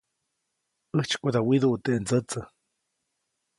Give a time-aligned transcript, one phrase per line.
[0.95, 2.41] ʼÄjtsykoda widuʼu teʼ ndsätsä.